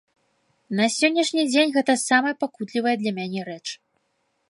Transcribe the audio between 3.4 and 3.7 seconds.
рэч.